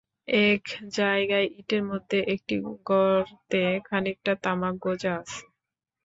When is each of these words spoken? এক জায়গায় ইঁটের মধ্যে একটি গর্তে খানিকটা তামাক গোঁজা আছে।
এক 0.45 0.63
জায়গায় 0.91 1.47
ইঁটের 1.57 1.83
মধ্যে 1.83 2.17
একটি 2.33 2.55
গর্তে 2.85 3.63
খানিকটা 3.87 4.33
তামাক 4.43 4.75
গোঁজা 4.77 5.11
আছে। 5.21 5.41